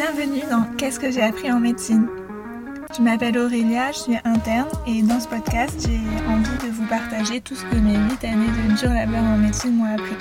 Bienvenue 0.00 0.40
dans 0.50 0.64
Qu'est-ce 0.78 0.98
que 0.98 1.10
j'ai 1.10 1.20
appris 1.20 1.52
en 1.52 1.60
médecine? 1.60 2.06
Je 2.96 3.02
m'appelle 3.02 3.36
Aurélia, 3.36 3.92
je 3.92 3.98
suis 3.98 4.16
interne 4.24 4.70
et 4.86 5.02
dans 5.02 5.20
ce 5.20 5.28
podcast, 5.28 5.78
j'ai 5.86 6.26
envie 6.26 6.66
de 6.66 6.72
vous 6.72 6.86
partager 6.86 7.42
tout 7.42 7.54
ce 7.54 7.66
que 7.66 7.76
mes 7.76 7.98
8 8.08 8.24
années 8.24 8.46
de 8.46 8.78
dur 8.78 8.88
labeur 8.88 9.22
en 9.22 9.36
médecine 9.36 9.76
m'ont 9.76 9.92
appris. 9.92 10.16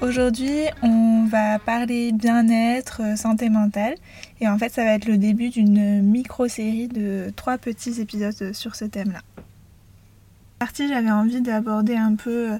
Aujourd'hui, 0.00 0.62
on 0.82 1.26
va 1.26 1.58
parler 1.58 2.12
bien-être, 2.12 3.02
euh, 3.02 3.16
santé 3.16 3.50
mentale 3.50 3.96
et 4.40 4.48
en 4.48 4.56
fait, 4.56 4.72
ça 4.72 4.82
va 4.82 4.94
être 4.94 5.08
le 5.08 5.18
début 5.18 5.50
d'une 5.50 6.00
micro-série 6.00 6.88
de 6.88 7.30
trois 7.36 7.58
petits 7.58 8.00
épisodes 8.00 8.54
sur 8.54 8.76
ce 8.76 8.86
thème-là. 8.86 9.20
Partie, 10.58 10.88
j'avais 10.88 11.10
envie 11.10 11.42
d'aborder 11.42 11.96
un 11.96 12.14
peu 12.14 12.52
euh, 12.52 12.58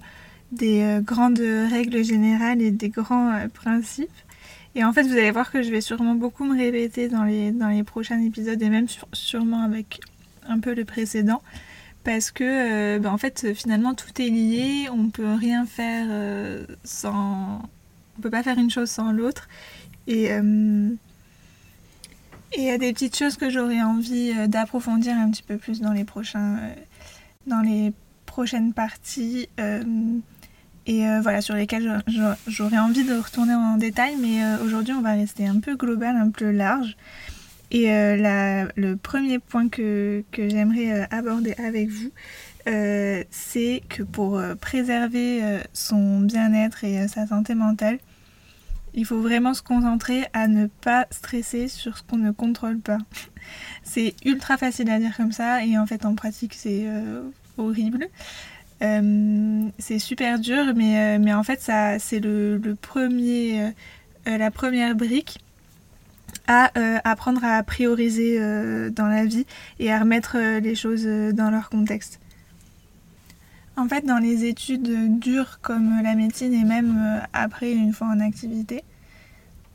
des 0.52 0.82
euh, 0.82 1.00
grandes 1.00 1.40
règles 1.40 2.04
générales 2.04 2.60
et 2.60 2.72
des 2.72 2.90
grands 2.90 3.32
principes 3.54 4.10
et 4.74 4.84
en 4.84 4.92
fait, 4.92 5.02
vous 5.02 5.12
allez 5.12 5.30
voir 5.30 5.50
que 5.50 5.62
je 5.62 5.70
vais 5.70 5.80
sûrement 5.80 6.14
beaucoup 6.14 6.44
me 6.44 6.56
répéter 6.56 7.08
dans 7.08 7.24
les, 7.24 7.50
dans 7.50 7.68
les 7.68 7.82
prochains 7.82 8.20
épisodes 8.20 8.60
et 8.62 8.68
même 8.70 8.86
sûrement 9.12 9.62
avec 9.62 10.00
un 10.48 10.58
peu 10.60 10.74
le 10.74 10.84
précédent. 10.84 11.42
Parce 12.04 12.30
que, 12.30 12.44
euh, 12.44 12.98
bah, 12.98 13.12
en 13.12 13.18
fait, 13.18 13.52
finalement, 13.54 13.94
tout 13.94 14.20
est 14.20 14.28
lié. 14.28 14.88
On 14.90 15.08
peut 15.08 15.34
rien 15.34 15.66
faire 15.66 16.06
euh, 16.10 16.66
sans. 16.84 17.62
On 18.18 18.22
peut 18.22 18.30
pas 18.30 18.42
faire 18.42 18.58
une 18.58 18.70
chose 18.70 18.90
sans 18.90 19.12
l'autre. 19.12 19.48
Et. 20.06 20.32
Euh, 20.32 20.90
et 22.54 22.60
il 22.60 22.64
y 22.64 22.70
a 22.70 22.76
des 22.76 22.92
petites 22.92 23.16
choses 23.16 23.38
que 23.38 23.48
j'aurais 23.48 23.80
envie 23.80 24.34
d'approfondir 24.46 25.16
un 25.16 25.30
petit 25.30 25.42
peu 25.42 25.56
plus 25.56 25.80
dans 25.80 25.92
les 25.92 26.04
prochains. 26.04 26.58
dans 27.46 27.62
les 27.62 27.94
prochaines 28.26 28.74
parties 28.74 29.48
et 30.86 31.06
euh, 31.06 31.20
voilà 31.20 31.40
sur 31.40 31.54
lesquels 31.54 32.02
j'aurais 32.46 32.78
envie 32.78 33.04
de 33.04 33.14
retourner 33.14 33.54
en 33.54 33.76
détail 33.76 34.16
mais 34.20 34.44
euh, 34.44 34.64
aujourd'hui 34.64 34.94
on 34.94 35.02
va 35.02 35.12
rester 35.12 35.46
un 35.46 35.60
peu 35.60 35.76
global, 35.76 36.16
un 36.16 36.30
peu 36.30 36.50
large 36.50 36.96
et 37.70 37.90
euh, 37.90 38.66
le 38.76 38.96
premier 38.96 39.38
point 39.38 39.68
que, 39.68 40.24
que 40.32 40.48
j'aimerais 40.48 41.06
aborder 41.10 41.54
avec 41.54 41.88
vous 41.88 42.10
c'est 43.30 43.82
que 43.88 44.02
pour 44.04 44.40
préserver 44.60 45.60
son 45.72 46.20
bien-être 46.20 46.84
et 46.84 47.08
sa 47.08 47.26
santé 47.26 47.54
mentale 47.54 47.98
il 48.94 49.04
faut 49.04 49.20
vraiment 49.20 49.54
se 49.54 49.62
concentrer 49.62 50.26
à 50.32 50.46
ne 50.46 50.66
pas 50.66 51.06
stresser 51.10 51.66
sur 51.66 51.98
ce 51.98 52.02
qu'on 52.04 52.18
ne 52.18 52.30
contrôle 52.30 52.78
pas. 52.78 52.98
c'est 53.82 54.14
ultra 54.24 54.58
facile 54.58 54.90
à 54.90 55.00
dire 55.00 55.16
comme 55.16 55.32
ça 55.32 55.64
et 55.64 55.76
en 55.76 55.86
fait 55.86 56.04
en 56.04 56.14
pratique 56.14 56.54
c'est 56.54 56.86
horrible. 57.58 58.08
Euh, 58.82 59.68
c'est 59.78 59.98
super 59.98 60.38
dur, 60.38 60.74
mais, 60.74 61.16
euh, 61.16 61.18
mais 61.20 61.32
en 61.32 61.42
fait, 61.42 61.60
ça, 61.60 61.98
c'est 61.98 62.20
le, 62.20 62.60
premier, 62.80 63.72
euh, 64.26 64.38
la 64.38 64.50
première 64.50 64.94
brique 64.96 65.38
à 66.48 66.72
apprendre 67.04 67.44
à 67.44 67.62
prioriser 67.62 68.38
dans 68.90 69.06
la 69.06 69.24
vie 69.24 69.46
et 69.78 69.92
à 69.92 70.00
remettre 70.00 70.36
les 70.58 70.74
choses 70.74 71.06
dans 71.06 71.50
leur 71.50 71.70
contexte. 71.70 72.18
En 73.76 73.88
fait, 73.88 74.04
dans 74.04 74.18
les 74.18 74.44
études 74.44 75.20
dures 75.20 75.60
comme 75.62 76.02
la 76.02 76.14
médecine 76.14 76.52
et 76.52 76.64
même 76.64 77.22
après 77.32 77.72
une 77.72 77.92
fois 77.92 78.08
en 78.08 78.18
activité, 78.18 78.82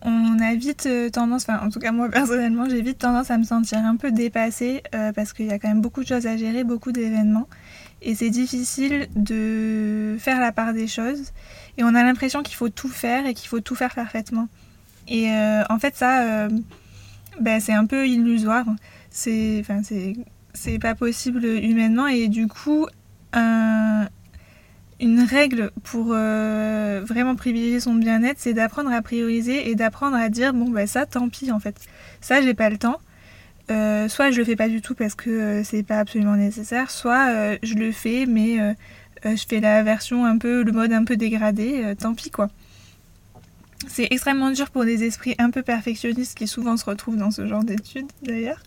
on 0.01 0.39
a 0.39 0.55
vite 0.55 0.89
tendance, 1.13 1.43
enfin 1.47 1.65
en 1.65 1.69
tout 1.69 1.79
cas 1.79 1.91
moi 1.91 2.09
personnellement, 2.11 2.67
j'ai 2.69 2.81
vite 2.81 2.99
tendance 2.99 3.31
à 3.31 3.37
me 3.37 3.43
sentir 3.43 3.79
un 3.79 3.95
peu 3.95 4.11
dépassée 4.11 4.83
parce 5.15 5.31
qu'il 5.33 5.45
y 5.45 5.51
a 5.51 5.59
quand 5.59 5.69
même 5.69 5.81
beaucoup 5.81 6.03
de 6.03 6.07
choses 6.07 6.27
à 6.27 6.35
gérer, 6.35 6.65
beaucoup 6.65 6.91
d'événements 6.91 7.47
et 8.01 8.15
c'est 8.15 8.29
difficile 8.29 9.07
de 9.15 10.17
faire 10.19 10.39
la 10.39 10.51
part 10.51 10.73
des 10.73 10.87
choses. 10.87 11.31
Et 11.77 11.83
on 11.83 11.95
a 11.95 12.03
l'impression 12.03 12.43
qu'il 12.43 12.55
faut 12.55 12.69
tout 12.69 12.89
faire 12.89 13.25
et 13.25 13.33
qu'il 13.33 13.47
faut 13.47 13.59
tout 13.59 13.75
faire 13.75 13.93
parfaitement. 13.93 14.47
Et 15.07 15.31
euh, 15.31 15.63
en 15.69 15.79
fait 15.79 15.95
ça, 15.95 16.23
euh, 16.23 16.49
ben, 17.39 17.59
c'est 17.59 17.73
un 17.73 17.85
peu 17.85 18.07
illusoire, 18.07 18.65
c'est, 19.09 19.57
enfin, 19.61 19.81
c'est, 19.83 20.79
pas 20.79 20.95
possible 20.95 21.45
humainement. 21.45 22.07
Et 22.07 22.27
du 22.27 22.47
coup 22.47 22.87
une 24.99 25.21
règle 25.21 25.71
pour 25.83 26.07
euh, 26.11 27.03
vraiment 27.05 27.35
privilégier 27.35 27.79
son 27.79 27.93
bien-être, 27.95 28.39
c'est 28.39 28.53
d'apprendre 28.53 28.91
à 28.91 29.01
prioriser 29.01 29.69
et 29.69 29.75
d'apprendre 29.75 30.15
à 30.15 30.29
dire 30.29 30.53
bon 30.53 30.69
ben 30.69 30.87
ça 30.87 31.05
tant 31.05 31.29
pis 31.29 31.51
en 31.51 31.59
fait, 31.59 31.75
ça 32.19 32.41
j'ai 32.41 32.53
pas 32.53 32.69
le 32.69 32.77
temps 32.77 32.99
euh, 33.69 34.07
soit 34.07 34.31
je 34.31 34.37
le 34.37 34.45
fais 34.45 34.55
pas 34.55 34.69
du 34.69 34.81
tout 34.81 34.95
parce 34.95 35.13
que 35.13 35.29
euh, 35.29 35.63
c'est 35.63 35.83
pas 35.83 35.99
absolument 35.99 36.35
nécessaire, 36.35 36.89
soit 36.89 37.29
euh, 37.29 37.57
je 37.63 37.73
le 37.73 37.91
fais 37.91 38.25
mais 38.25 38.57
je 39.25 39.45
fais 39.47 39.59
la 39.59 39.83
version 39.83 40.25
un 40.25 40.37
peu, 40.37 40.63
le 40.63 40.71
mode 40.71 40.93
un 40.93 41.03
peu 41.03 41.17
dégradé, 41.17 41.93
tant 41.99 42.13
pis 42.13 42.29
quoi. 42.29 42.49
C'est 43.87 44.07
extrêmement 44.09 44.51
dur 44.51 44.69
pour 44.69 44.85
des 44.85 45.03
esprits 45.03 45.35
un 45.37 45.49
peu 45.49 45.63
perfectionnistes 45.63 46.37
qui 46.37 46.47
souvent 46.47 46.77
se 46.77 46.85
retrouvent 46.85 47.17
dans 47.17 47.31
ce 47.31 47.45
genre 47.47 47.63
d'études 47.63 48.07
d'ailleurs. 48.21 48.61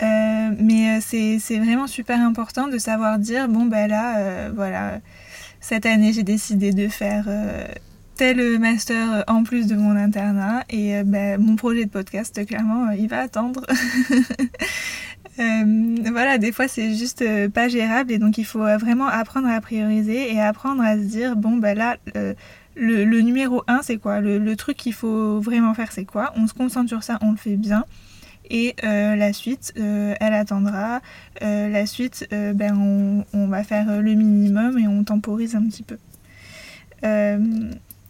mais 0.00 1.00
c'est 1.00 1.58
vraiment 1.58 1.86
super 1.86 2.20
important 2.20 2.68
de 2.68 2.78
savoir 2.78 3.18
dire 3.18 3.48
bon 3.48 3.66
ben 3.66 3.88
là 3.88 4.50
voilà 4.50 5.00
cette 5.60 5.86
année 5.86 6.12
j'ai 6.12 6.24
décidé 6.24 6.72
de 6.72 6.88
faire 6.88 7.26
le 8.20 8.58
master 8.58 9.24
en 9.28 9.44
plus 9.44 9.66
de 9.66 9.74
mon 9.74 9.96
internat 9.96 10.64
et 10.68 10.96
euh, 10.96 11.04
ben, 11.04 11.40
mon 11.40 11.56
projet 11.56 11.86
de 11.86 11.90
podcast, 11.90 12.44
clairement, 12.46 12.88
euh, 12.88 12.94
il 12.94 13.08
va 13.08 13.20
attendre. 13.20 13.64
Euh, 15.38 15.94
voilà, 16.10 16.36
des 16.36 16.52
fois 16.52 16.68
c'est 16.68 16.94
juste 16.96 17.24
pas 17.50 17.68
gérable 17.68 18.12
et 18.12 18.18
donc 18.18 18.36
il 18.36 18.44
faut 18.44 18.64
vraiment 18.78 19.06
apprendre 19.06 19.48
à 19.48 19.58
prioriser 19.62 20.34
et 20.34 20.40
apprendre 20.40 20.82
à 20.82 20.96
se 20.96 21.02
dire 21.04 21.34
bon 21.36 21.56
ben 21.56 21.78
là 21.78 21.96
le, 22.74 23.20
numéro 23.20 23.62
1 23.66 23.80
c'est 23.82 23.96
quoi? 23.96 24.20
Le, 24.20 24.54
truc 24.56 24.76
qu'il 24.76 24.92
faut 24.92 25.40
vraiment 25.40 25.72
faire 25.72 25.92
c'est 25.92 26.04
quoi? 26.04 26.34
On 26.36 26.46
se 26.46 26.52
concentre 26.52 26.88
sur 26.88 27.02
ça, 27.04 27.18
on 27.22 27.30
le 27.30 27.38
fait 27.38 27.56
bien 27.56 27.84
et 28.50 28.74
la 28.82 29.32
suite 29.32 29.72
elle 29.76 30.34
attendra. 30.34 31.00
la 31.40 31.86
suite 31.86 32.28
ben 32.30 33.24
on, 33.32 33.46
va 33.46 33.62
faire 33.62 34.02
le 34.02 34.12
minimum 34.12 34.78
et 34.78 34.88
on 34.88 35.04
temporise 35.04 35.54
un 35.54 35.62
petit 35.62 35.84
peu. 35.84 35.96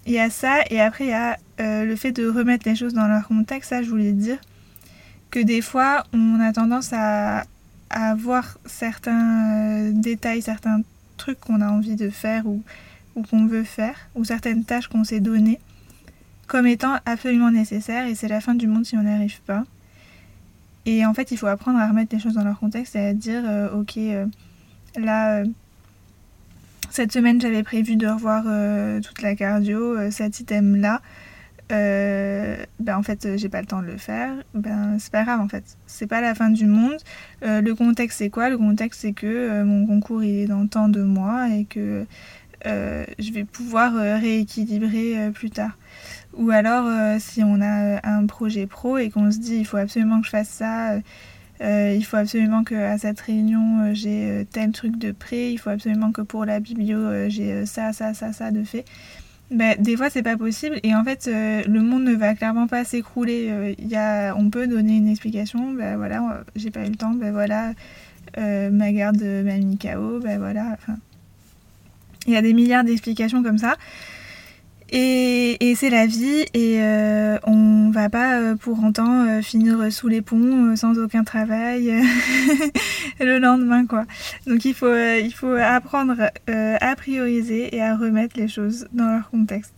Il 0.06 0.12
y 0.12 0.18
a 0.18 0.30
ça, 0.30 0.60
et 0.70 0.80
après 0.80 1.04
il 1.04 1.10
y 1.10 1.12
a 1.12 1.36
euh, 1.60 1.84
le 1.84 1.94
fait 1.94 2.12
de 2.12 2.26
remettre 2.26 2.68
les 2.68 2.74
choses 2.74 2.94
dans 2.94 3.06
leur 3.06 3.28
contexte. 3.28 3.70
Ça, 3.70 3.82
je 3.82 3.90
voulais 3.90 4.12
dire 4.12 4.38
que 5.30 5.40
des 5.40 5.60
fois, 5.60 6.04
on 6.12 6.40
a 6.40 6.52
tendance 6.52 6.92
à, 6.92 7.44
à 7.90 8.14
voir 8.14 8.58
certains 8.64 9.88
euh, 9.88 9.92
détails, 9.92 10.42
certains 10.42 10.82
trucs 11.16 11.40
qu'on 11.40 11.60
a 11.60 11.68
envie 11.68 11.96
de 11.96 12.08
faire 12.08 12.46
ou, 12.46 12.62
qu'on 13.30 13.46
veut 13.46 13.64
faire, 13.64 14.08
ou 14.14 14.24
certaines 14.24 14.64
tâches 14.64 14.88
qu'on 14.88 15.04
s'est 15.04 15.20
données, 15.20 15.60
comme 16.46 16.66
étant 16.66 16.96
absolument 17.04 17.50
nécessaires, 17.50 18.06
et 18.06 18.14
c'est 18.14 18.28
la 18.28 18.40
fin 18.40 18.54
du 18.54 18.66
monde 18.66 18.86
si 18.86 18.96
on 18.96 19.02
n'y 19.02 19.10
arrive 19.12 19.40
pas. 19.42 19.64
Et 20.86 21.04
en 21.04 21.12
fait, 21.12 21.30
il 21.30 21.36
faut 21.36 21.46
apprendre 21.46 21.78
à 21.78 21.86
remettre 21.86 22.14
les 22.14 22.20
choses 22.20 22.34
dans 22.34 22.44
leur 22.44 22.58
contexte 22.58 22.96
et 22.96 23.00
à 23.00 23.12
dire, 23.12 23.42
euh, 23.44 23.80
ok, 23.80 23.98
là 24.96 25.42
cette 26.90 27.12
semaine, 27.12 27.40
j'avais 27.40 27.62
prévu 27.62 27.96
de 27.96 28.06
revoir 28.06 28.44
euh, 28.46 29.00
toute 29.00 29.22
la 29.22 29.34
cardio, 29.34 29.96
euh, 29.96 30.10
cet 30.10 30.40
item-là. 30.40 31.00
Euh, 31.72 32.56
ben 32.80 32.96
en 32.96 33.04
fait 33.04 33.36
j'ai 33.36 33.48
pas 33.48 33.60
le 33.60 33.66
temps 33.68 33.80
de 33.80 33.86
le 33.86 33.96
faire. 33.96 34.32
Ben 34.54 34.96
c'est 34.98 35.12
pas 35.12 35.22
grave 35.22 35.40
en 35.40 35.46
fait. 35.46 35.62
C'est 35.86 36.08
pas 36.08 36.20
la 36.20 36.34
fin 36.34 36.50
du 36.50 36.66
monde. 36.66 36.98
Le 37.42 37.72
contexte 37.74 38.18
c'est 38.18 38.28
quoi? 38.28 38.50
Le 38.50 38.58
contexte 38.58 39.02
c'est 39.02 39.12
que 39.12 39.62
mon 39.62 39.86
concours 39.86 40.24
est 40.24 40.46
dans 40.46 40.66
tant 40.66 40.88
de 40.88 41.00
mois 41.00 41.48
et 41.48 41.66
que 41.66 42.06
je 42.64 43.32
vais 43.32 43.44
pouvoir 43.44 43.94
rééquilibrer 43.94 45.30
plus 45.32 45.50
tard. 45.50 45.78
Ou 46.34 46.50
alors 46.50 46.90
si 47.20 47.44
on 47.44 47.60
a 47.60 48.04
un 48.04 48.26
projet 48.26 48.66
pro 48.66 48.98
et 48.98 49.08
qu'on 49.08 49.30
se 49.30 49.38
dit 49.38 49.58
il 49.58 49.64
faut 49.64 49.76
absolument 49.76 50.18
que 50.18 50.26
je 50.26 50.30
fasse 50.30 50.48
ça 50.48 50.94
euh, 51.62 51.94
il 51.94 52.04
faut 52.04 52.16
absolument 52.16 52.64
qu'à 52.64 52.96
cette 52.96 53.20
réunion 53.20 53.82
euh, 53.82 53.90
j'ai 53.92 54.30
euh, 54.30 54.44
tel 54.50 54.72
truc 54.72 54.98
de 54.98 55.12
prêt, 55.12 55.52
il 55.52 55.58
faut 55.58 55.68
absolument 55.68 56.10
que 56.10 56.22
pour 56.22 56.46
la 56.46 56.58
biblio 56.58 57.28
j'ai 57.28 57.66
ça, 57.66 57.92
ça, 57.92 58.14
ça, 58.14 58.32
ça 58.32 58.50
de 58.50 58.64
fait. 58.64 58.84
Ben, 59.50 59.76
des 59.78 59.96
fois 59.96 60.10
c'est 60.10 60.22
pas 60.22 60.36
possible 60.36 60.78
et 60.82 60.94
en 60.94 61.04
fait 61.04 61.26
le 61.26 61.80
monde 61.80 62.04
ne 62.04 62.14
va 62.14 62.34
clairement 62.34 62.66
pas 62.66 62.84
s'écrouler. 62.84 63.76
On 64.36 64.50
peut 64.50 64.66
donner 64.66 64.96
une 64.96 65.08
explication, 65.08 65.72
ben 65.72 65.96
voilà, 65.96 66.44
j'ai 66.56 66.70
pas 66.70 66.86
eu 66.86 66.90
le 66.90 66.96
temps, 66.96 67.10
ben 67.10 67.32
voilà, 67.32 67.72
ma 68.36 68.92
garde 68.92 69.22
m'a 69.22 69.56
mis 69.58 69.76
KO, 69.76 70.20
ben 70.20 70.38
voilà. 70.38 70.78
Il 72.26 72.32
y 72.32 72.36
a 72.36 72.42
des 72.42 72.52
milliards 72.52 72.84
d'explications 72.84 73.42
comme 73.42 73.58
ça. 73.58 73.76
Et, 74.92 75.74
c'est 75.76 75.90
la 75.90 76.06
vie 76.06 76.44
et 76.52 76.82
euh, 76.82 77.38
on 77.44 77.90
va 77.90 78.08
pas 78.10 78.40
euh, 78.40 78.56
pour 78.56 78.82
autant 78.82 79.24
euh, 79.24 79.40
finir 79.40 79.90
sous 79.92 80.08
les 80.08 80.20
ponts 80.20 80.74
sans 80.74 80.98
aucun 80.98 81.22
travail 81.22 82.02
le 83.20 83.38
lendemain 83.38 83.86
quoi. 83.86 84.04
Donc 84.46 84.64
il 84.64 84.74
faut, 84.74 84.92
il 84.94 85.32
faut 85.32 85.54
apprendre 85.54 86.30
à 86.48 86.96
prioriser 86.96 87.74
et 87.74 87.82
à 87.82 87.96
remettre 87.96 88.36
les 88.36 88.48
choses 88.48 88.88
dans 88.92 89.06
leur 89.12 89.30
contexte. 89.30 89.72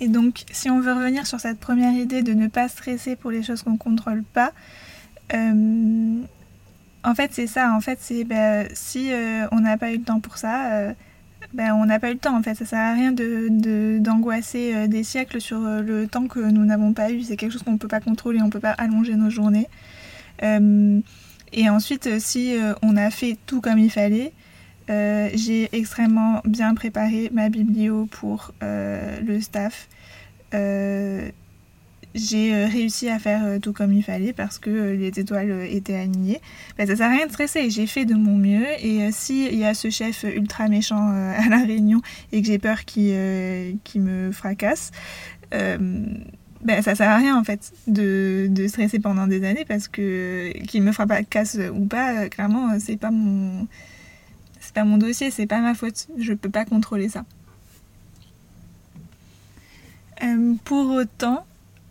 Et 0.00 0.08
donc 0.08 0.44
si 0.52 0.70
on 0.70 0.80
veut 0.80 0.92
revenir 0.92 1.26
sur 1.26 1.40
cette 1.40 1.58
première 1.58 1.92
idée 1.92 2.22
de 2.22 2.34
ne 2.34 2.46
pas 2.46 2.68
stresser 2.68 3.16
pour 3.16 3.32
les 3.32 3.42
choses 3.42 3.62
qu'on 3.62 3.76
contrôle 3.76 4.22
pas, 4.22 4.52
en 5.32 7.14
fait 7.16 7.30
c'est 7.32 7.48
ça, 7.48 7.72
en 7.72 7.80
fait 7.80 7.98
c'est 8.00 8.22
ben, 8.22 8.68
si 8.74 9.10
on 9.50 9.60
n'a 9.60 9.76
pas 9.76 9.90
eu 9.92 9.98
le 9.98 10.04
temps 10.04 10.20
pour 10.20 10.38
ça 10.38 10.94
ben, 11.54 11.72
on 11.74 11.86
n'a 11.86 11.98
pas 11.98 12.10
eu 12.10 12.14
le 12.14 12.18
temps 12.18 12.36
en 12.36 12.42
fait. 12.42 12.54
Ça 12.54 12.64
sert 12.64 12.78
à 12.78 12.92
rien 12.92 13.12
d'angoisser 13.12 14.00
de, 14.00 14.10
angoisser 14.10 14.88
des 14.88 15.04
siècles 15.04 15.40
sur 15.40 15.60
le 15.60 16.06
temps 16.06 16.26
que 16.26 16.40
nous 16.40 16.64
n'avons 16.64 16.92
pas 16.92 17.10
eu. 17.10 17.22
C'est 17.22 17.36
quelque 17.36 17.52
chose 17.52 17.62
qu'on 17.62 17.72
ne 17.72 17.78
peut 17.78 17.88
pas 17.88 18.00
contrôler, 18.00 18.40
on 18.42 18.46
ne 18.46 18.50
peut 18.50 18.60
pas 18.60 18.72
allonger 18.72 19.14
nos 19.14 19.30
journées. 19.30 19.68
et 20.42 21.68
ensuite, 21.70 22.18
si 22.18 22.56
on 22.82 22.96
a 22.96 23.10
fait 23.10 23.36
tout 23.46 23.60
comme 23.60 23.78
il 23.78 23.90
fallait, 23.90 24.32
j'ai 24.88 25.68
extrêmement 25.72 26.42
bien 26.44 26.74
préparé 26.74 27.30
ma 27.32 27.48
biblio 27.48 28.06
pour 28.06 28.52
le 28.60 29.40
staff 29.40 29.88
j'ai 32.14 32.54
euh, 32.54 32.66
réussi 32.66 33.08
à 33.08 33.18
faire 33.18 33.44
euh, 33.44 33.58
tout 33.58 33.72
comme 33.72 33.92
il 33.92 34.02
fallait 34.02 34.32
parce 34.32 34.58
que 34.58 34.70
euh, 34.70 34.96
les 34.96 35.08
étoiles 35.18 35.66
étaient 35.70 35.96
alignées. 35.96 36.40
Ben, 36.78 36.86
ça 36.86 36.96
sert 36.96 37.06
à 37.06 37.10
rien 37.10 37.26
de 37.26 37.30
stresser, 37.30 37.70
j'ai 37.70 37.86
fait 37.86 38.04
de 38.04 38.14
mon 38.14 38.36
mieux 38.36 38.66
et 38.80 39.10
s'il 39.12 39.54
y 39.54 39.64
a 39.64 39.74
ce 39.74 39.90
chef 39.90 40.24
ultra 40.24 40.68
méchant 40.68 41.08
à 41.36 41.48
la 41.48 41.58
réunion 41.58 42.00
et 42.32 42.40
que 42.40 42.46
j'ai 42.46 42.58
peur 42.58 42.84
qu'il 42.84 43.14
me 43.96 44.30
fracasse, 44.32 44.92
ben, 45.50 46.82
ça 46.82 46.94
sert 46.94 47.10
à 47.10 47.18
rien 47.18 47.38
en 47.38 47.44
fait 47.44 47.72
de, 47.86 48.46
de 48.50 48.66
stresser 48.66 48.98
pendant 48.98 49.26
des 49.26 49.44
années 49.44 49.64
parce 49.66 49.86
que 49.86 50.52
qu'il 50.66 50.82
me 50.82 50.92
fracasse 50.92 51.58
ou 51.72 51.84
pas, 51.84 52.28
clairement 52.28 52.78
c'est 52.80 52.96
pas 52.96 53.10
mon 53.10 53.68
c'est 54.60 54.74
pas 54.74 54.84
mon 54.84 54.96
dossier, 54.96 55.30
c'est 55.30 55.46
pas 55.46 55.60
ma 55.60 55.74
faute, 55.74 56.08
je 56.18 56.32
peux 56.32 56.50
pas 56.50 56.64
contrôler 56.64 57.08
ça. 57.08 57.24
pour 60.64 60.90
autant, 60.90 61.44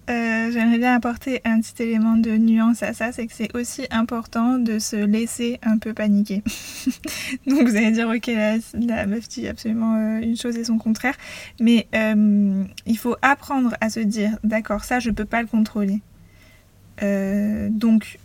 euh, 0.09 0.51
j'aimerais 0.51 0.77
bien 0.77 0.95
apporter 0.95 1.41
un 1.45 1.59
petit 1.59 1.81
élément 1.81 2.15
de 2.15 2.31
nuance 2.37 2.83
à 2.83 2.93
ça, 2.93 3.11
c'est 3.11 3.25
que 3.25 3.33
c'est 3.33 3.55
aussi 3.55 3.87
important 3.89 4.59
de 4.59 4.77
se 4.77 4.95
laisser 4.95 5.59
un 5.63 5.77
peu 5.77 5.93
paniquer. 5.93 6.43
Donc 7.47 7.67
vous 7.67 7.75
allez 7.75 7.91
dire, 7.91 8.07
ok, 8.07 8.29
la, 8.73 9.07
meuf 9.07 9.27
dit 9.27 9.47
absolument 9.47 9.95
euh, 9.95 10.19
une 10.19 10.37
chose 10.37 10.57
et 10.57 10.63
son 10.63 10.77
contraire, 10.77 11.15
mais 11.59 11.87
euh, 11.95 12.63
il 12.85 12.97
faut 12.97 13.15
apprendre 13.21 13.75
à 13.81 13.89
se 13.89 13.99
dire, 13.99 14.37
d'accord, 14.43 14.83
ça 14.83 14.99
je 14.99 15.09
peux 15.09 15.25
pas 15.25 15.41
le 15.41 15.47
contrôler. 15.47 16.01
donc 17.69 18.19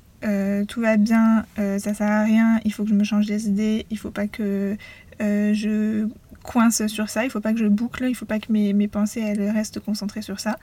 tout 0.68 0.80
va 0.82 0.98
bien, 0.98 1.46
ça 1.56 1.94
sert 1.94 2.06
à 2.06 2.24
rien, 2.24 2.60
il 2.64 2.72
faut 2.74 2.84
que 2.84 2.90
je 2.90 2.94
me 2.94 3.04
change 3.04 3.26
des 3.26 3.48
idées, 3.48 3.86
il 3.90 3.98
faut 3.98 4.10
pas 4.10 4.26
que 4.26 4.76
je 5.18 6.06
coince 6.42 6.86
sur 6.88 7.08
ça, 7.08 7.24
il 7.24 7.30
faut 7.30 7.40
pas 7.40 7.52
que 7.52 7.58
je 7.58 7.66
boucle, 7.66 8.04
il 8.08 8.14
faut 8.14 8.26
pas 8.26 8.38
que 8.38 8.52
mes, 8.52 8.88
pensées 8.88 9.32
restent 9.32 9.80
concentrées 9.80 10.22
sur 10.22 10.40
ça. 10.40 10.58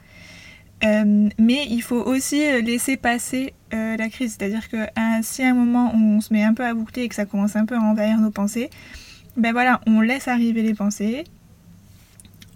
Euh, 0.84 1.30
mais 1.40 1.66
il 1.70 1.82
faut 1.82 2.02
aussi 2.02 2.40
laisser 2.62 2.98
passer 2.98 3.54
euh, 3.74 3.98
la 3.98 4.10
crise. 4.10 4.36
C'est-à-dire 4.38 4.70
que 4.70 4.78
si 5.24 5.44
à 5.44 5.50
un 5.50 5.54
moment 5.54 5.94
on 5.96 6.22
se 6.22 6.32
met 6.32 6.44
un 6.44 6.54
peu 6.54 6.66
à 6.66 6.74
boucler 6.74 7.04
et 7.04 7.10
que 7.10 7.16
ça 7.16 7.26
commence 7.26 7.56
un 7.56 7.66
peu 7.66 7.76
à 7.76 7.82
envahir 7.82 8.20
nos 8.20 8.32
pensées, 8.32 8.70
ben 9.36 9.52
voilà, 9.52 9.82
on 9.88 10.02
laisse 10.02 10.28
arriver 10.28 10.62
les 10.62 10.74
pensées, 10.74 11.24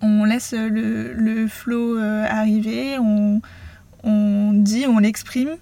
on 0.01 0.23
laisse 0.23 0.53
le, 0.53 1.13
le 1.13 1.47
flot 1.47 1.97
euh, 1.97 2.25
arriver, 2.27 2.97
on, 2.99 3.41
on, 4.03 4.53
dit, 4.53 4.85
on 4.87 4.99
l'exprime. 4.99 5.57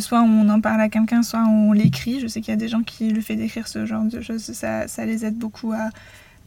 soit 0.00 0.22
on 0.22 0.48
en 0.48 0.60
parle 0.60 0.80
à 0.80 0.88
quelqu'un, 0.88 1.22
soit 1.22 1.44
on 1.44 1.72
l'écrit. 1.72 2.20
Je 2.20 2.28
sais 2.28 2.40
qu'il 2.40 2.52
y 2.52 2.56
a 2.56 2.58
des 2.58 2.68
gens 2.68 2.82
qui 2.82 3.10
le 3.10 3.20
fait 3.20 3.36
d'écrire 3.36 3.66
ce 3.66 3.84
genre 3.84 4.04
de 4.04 4.20
choses, 4.20 4.42
ça, 4.42 4.86
ça 4.86 5.04
les 5.06 5.24
aide 5.24 5.36
beaucoup 5.36 5.72
à, 5.72 5.90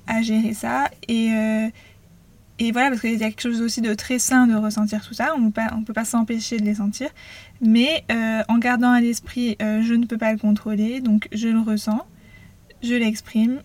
à 0.07 0.21
gérer 0.21 0.53
ça. 0.53 0.89
Et, 1.09 1.31
et 2.59 2.71
voilà, 2.71 2.89
parce 2.89 3.01
qu'il 3.01 3.13
y 3.13 3.15
a 3.23 3.27
quelque 3.27 3.41
chose 3.41 3.61
aussi 3.61 3.81
de 3.81 3.93
très 3.93 4.19
sain 4.19 4.47
de 4.47 4.55
ressentir 4.55 5.05
tout 5.05 5.13
ça, 5.13 5.33
on 5.35 5.41
ne 5.41 5.83
peut 5.83 5.93
pas 5.93 6.05
s'empêcher 6.05 6.57
de 6.57 6.65
les 6.65 6.75
sentir, 6.75 7.09
mais 7.61 8.03
euh, 8.11 8.41
en 8.47 8.57
gardant 8.57 8.91
à 8.91 8.99
l'esprit, 8.99 9.55
euh, 9.61 9.83
je 9.83 9.93
ne 9.93 10.05
peux 10.05 10.17
pas 10.17 10.31
le 10.31 10.39
contrôler, 10.39 10.99
donc 10.99 11.27
je 11.31 11.49
le 11.49 11.59
ressens, 11.59 12.05
je 12.81 12.95
l'exprime, 12.95 13.61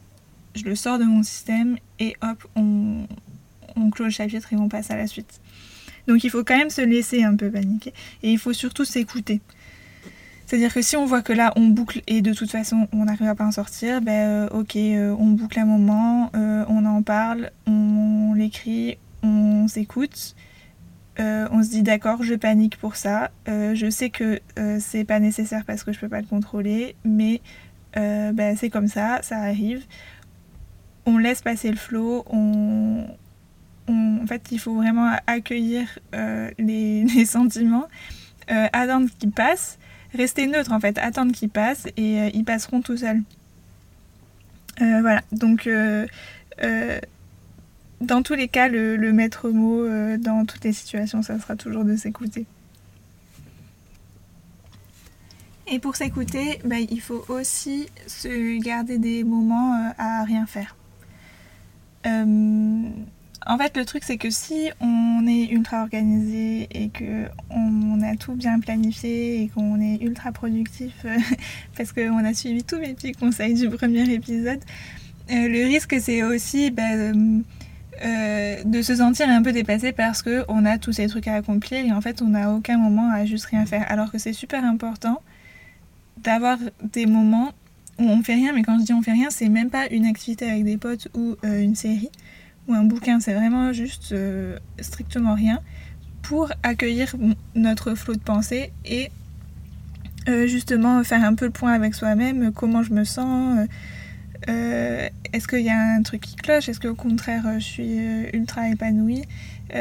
je 0.55 0.65
le 0.65 0.75
sors 0.75 0.99
de 0.99 1.05
mon 1.05 1.23
système, 1.23 1.79
et 1.99 2.17
hop, 2.23 2.47
on, 2.55 3.07
on 3.77 3.91
clôt 3.91 4.07
le 4.07 4.11
chapitre 4.11 4.53
et 4.53 4.57
on 4.57 4.69
passe 4.69 4.91
à 4.91 4.97
la 4.97 5.07
suite. 5.07 5.41
Donc 6.07 6.25
il 6.25 6.31
faut 6.31 6.45
quand 6.45 6.59
même 6.59 6.71
se 6.71 6.83
laisser 6.83 7.23
un 7.23 7.37
peu 7.37 7.51
paniquer, 7.51 7.95
et 8.23 8.31
il 8.31 8.39
faut 8.39 8.53
surtout 8.53 8.85
s'écouter. 8.85 9.41
C'est-à-dire 10.53 10.75
que 10.75 10.83
si 10.83 10.99
on 10.99 11.07
voit 11.07 11.23
que 11.23 11.33
là 11.33 11.55
on 11.57 11.69
boucle 11.69 12.03
et 12.07 12.21
de 12.21 12.35
toute 12.35 12.51
façon 12.51 12.87
on 12.93 13.07
n'arrive 13.07 13.35
pas 13.35 13.45
à 13.45 13.47
en 13.47 13.53
sortir, 13.53 14.03
ben 14.03 14.13
euh, 14.13 14.49
ok, 14.51 14.77
euh, 14.77 15.17
on 15.19 15.29
boucle 15.29 15.59
un 15.59 15.65
moment, 15.65 16.31
euh, 16.37 16.67
on 16.69 16.85
en 16.85 17.03
parle, 17.03 17.53
on, 17.67 18.35
l'écrit, 18.35 18.99
on 19.23 19.67
s'écoute, 19.67 20.37
on 21.19 21.63
se 21.63 21.71
dit 21.71 21.83
d'accord, 21.83 22.23
je 22.23 22.35
panique 22.35 22.77
pour 22.77 22.97
ça, 22.97 23.31
je 23.47 23.89
sais 23.91 24.11
que 24.11 24.41
c'est 24.79 25.05
pas 25.05 25.21
nécessaire 25.21 25.65
parce 25.65 25.85
que 25.85 25.93
je 25.95 25.99
peux 25.99 26.11
pas 26.11 26.21
le 26.21 26.27
contrôler, 26.27 26.97
mais 27.03 27.41
ben, 27.95 28.55
c'est 28.55 28.69
comme 28.69 28.89
ça, 28.89 29.23
ça 29.23 29.39
arrive. 29.39 29.87
On 31.07 31.17
laisse 31.17 31.41
passer 31.41 31.71
le 31.71 31.79
flot, 31.79 32.27
on, 32.29 33.07
en 33.89 34.27
fait 34.27 34.49
il 34.51 34.59
faut 34.59 34.75
vraiment 34.75 35.17
accueillir 35.27 35.99
les, 36.59 37.05
les, 37.17 37.25
sentiments, 37.25 37.89
attendre 38.49 39.09
qu'ils 39.19 39.33
passent 39.33 39.79
rester 40.15 40.47
neutre 40.47 40.73
en 40.73 40.81
fait, 40.81 40.99
attendre 40.99 41.33
qu'ils 41.33 41.51
passent 41.51 41.87
et 41.97 42.21
euh, 42.21 42.31
ils 42.35 42.45
passeront 42.45 42.81
tout 42.81 42.97
seuls. 42.97 43.23
Euh, 44.81 45.01
voilà, 45.01 45.23
donc 45.33 45.67
euh, 45.67 46.07
dans 48.01 48.23
tous 48.23 48.35
les 48.35 48.49
cas, 48.49 48.69
le, 48.69 49.13
maître 49.13 49.51
mot 49.51 49.87
dans 50.19 50.45
toutes 50.45 50.65
les 50.65 50.73
situations, 50.73 51.23
ça 51.23 51.39
sera 51.39 51.57
toujours 51.57 51.85
de 51.85 51.97
s'écouter. 51.97 52.47
Et 55.69 55.79
pour 55.79 55.97
s'écouter, 55.97 56.59
bah, 56.65 56.79
il 56.79 57.01
faut 57.01 57.25
aussi 57.29 57.89
se 58.07 58.61
garder 58.63 58.99
des 58.99 59.25
moments 59.25 59.93
à 59.99 60.25
rien 60.25 60.47
faire. 60.47 60.77
En 63.47 63.59
fait, 63.59 63.77
le 63.77 63.85
truc, 63.85 64.05
c'est 64.05 64.19
que 64.19 64.31
si 64.31 64.71
on 64.81 65.27
est 65.27 65.47
ultra 65.51 65.83
organisé 65.83 66.69
et 66.71 66.91
que 66.91 67.27
on 67.51 68.01
a 68.03 68.17
tout 68.17 68.35
bien 68.35 68.61
planifié 68.61 69.43
et 69.43 69.49
qu'on 69.49 69.81
est 69.81 70.01
ultra 70.01 70.31
productif, 70.33 70.93
euh, 71.05 71.17
parce 71.77 71.93
qu'on 71.93 72.25
a 72.25 72.35
suivi 72.35 72.63
tous 72.63 72.79
mes 72.79 72.95
petits 72.95 73.13
conseils 73.13 73.55
du 73.55 73.69
premier 73.69 74.09
épisode, 74.13 74.61
euh, 75.31 75.49
le 75.49 75.67
risque, 75.67 75.97
c'est 76.01 76.23
aussi 76.23 76.71
bah, 76.71 76.83
euh, 76.93 78.63
de 78.65 78.83
se 78.83 78.97
sentir 78.97 79.29
un 79.29 79.43
peu 79.43 79.53
dépassé 79.53 79.93
parce 79.93 80.23
qu'on 80.23 80.65
a 80.65 80.79
tous 80.79 80.93
ces 80.93 81.09
trucs 81.09 81.27
à 81.27 81.35
accomplir 81.35 81.85
et 81.85 81.93
en 81.93 82.01
fait, 82.01 82.23
on 82.23 82.29
n'a 82.29 82.53
aucun 82.53 82.79
moment 82.79 83.11
à 83.11 83.25
juste 83.25 83.47
rien 83.47 83.67
faire. 83.67 83.85
Alors 83.91 84.13
que 84.13 84.19
c'est 84.19 84.33
super 84.33 84.65
important 84.65 85.21
d'avoir 86.19 86.59
des 86.83 87.07
moments 87.07 87.53
où 87.99 88.05
on 88.05 88.23
fait 88.23 88.35
rien, 88.35 88.53
mais 88.53 88.63
quand 88.63 88.79
je 88.79 88.85
dis 88.85 88.93
on 88.93 89.03
fait 89.03 89.13
rien, 89.13 89.31
c'est 89.31 89.49
même 89.49 89.71
pas 89.71 89.87
une 89.89 90.07
activité 90.07 90.49
avec 90.49 90.65
des 90.65 90.77
potes 90.77 91.09
ou 91.15 91.37
une 91.43 91.75
série 91.75 92.11
ou 92.69 92.75
un 92.75 92.85
bouquin, 92.85 93.21
c'est 93.21 93.35
vraiment 93.35 93.73
juste 93.73 94.13
euh, 94.13 94.59
strictement 94.81 95.35
rien 95.35 95.61
pour 96.23 96.53
accueillir 96.63 97.15
notre 97.55 97.95
flot 97.95 98.15
de 98.15 98.21
pensée 98.21 98.73
et 98.85 99.11
euh, 100.29 100.47
justement 100.47 101.03
faire 101.03 101.25
un 101.25 101.35
peu 101.35 101.47
le 101.47 101.51
point 101.51 101.73
avec 101.73 101.95
soi-même, 101.95 102.53
comment 102.53 102.83
je 102.85 102.93
me 102.93 103.03
sens, 103.03 103.67
euh, 104.49 105.09
est-ce 105.33 105.49
qu'il 105.49 105.63
y 105.63 105.71
a 105.71 105.79
un 105.79 106.03
truc 106.03 106.21
qui 106.21 106.37
cloche, 106.37 106.69
est-ce 106.69 106.79
qu'au 106.79 106.95
contraire 106.95 107.45
je 107.55 107.65
suis 107.65 107.97
ultra 108.33 108.69
épanouie. 108.69 109.25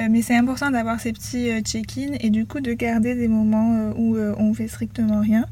mais 0.10 0.24
c'est 0.24 0.36
important 0.36 0.72
d'avoir 0.72 1.00
ces 1.00 1.14
petits 1.14 1.52
check-in 1.62 2.14
et 2.20 2.32
du 2.32 2.48
coup 2.48 2.60
de 2.60 2.74
garder 2.74 3.14
des 3.14 3.28
moments 3.28 3.92
où 3.96 4.18
on 4.18 4.54
fait 4.56 4.68
strictement 4.68 5.22
rien. 5.22 5.46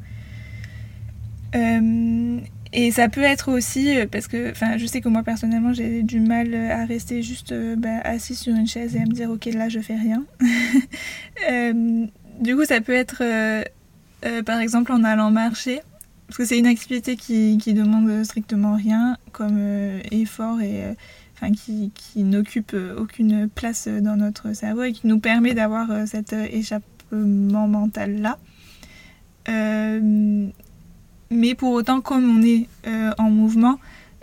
Et 2.71 2.91
ça 2.91 3.09
peut 3.09 3.23
être 3.23 3.51
aussi, 3.51 3.97
euh, 3.97 4.05
parce 4.05 4.27
que 4.27 4.51
enfin, 4.51 4.77
je 4.77 4.85
sais 4.85 5.01
que 5.01 5.09
moi 5.09 5.23
personnellement 5.23 5.73
j'ai 5.73 6.03
du 6.03 6.19
mal 6.19 6.53
à 6.53 6.85
rester 6.85 7.23
juste 7.23 7.51
euh, 7.51 7.75
bah, 7.75 7.99
assis 8.03 8.35
sur 8.35 8.53
une 8.53 8.67
chaise 8.67 8.95
et 8.95 8.99
à 8.99 9.05
me 9.05 9.11
dire 9.11 9.31
ok 9.31 9.45
là 9.45 9.69
je 9.69 9.79
fais 9.79 9.95
rien. 9.95 10.25
Euh, 11.49 12.05
du 12.41 12.53
coup 12.53 12.65
ça 12.65 12.81
peut 12.81 12.93
être 12.93 13.23
par 14.43 14.59
exemple 14.59 14.91
en 14.91 15.05
allant 15.05 15.31
marcher, 15.31 15.79
parce 16.27 16.37
que 16.37 16.43
c'est 16.43 16.59
une 16.59 16.67
activité 16.67 17.15
qui, 17.15 17.57
qui, 17.57 17.73
demande 17.73 18.25
strictement 18.25 18.75
rien 18.75 19.17
comme 19.31 19.57
effort 20.11 20.59
et 20.59 20.95
qui, 21.55 21.91
qui 21.95 22.23
n'occupe 22.23 22.75
aucune 22.97 23.47
place 23.47 23.87
dans 23.87 24.17
notre 24.17 24.51
cerveau 24.51 24.83
et 24.83 24.91
qui 24.91 25.07
nous 25.07 25.19
permet 25.19 25.53
d'avoir 25.53 26.05
cet 26.07 26.33
échappement 26.33 27.69
mental 27.69 28.21
là. 28.21 28.37
Mais 31.31 31.53
pour 31.53 31.73
autant, 31.73 32.01
comme 32.01 32.37
on 32.37 32.41
est 32.41 32.67
euh, 32.87 33.11
en 33.17 33.29
mouvement, 33.29 33.79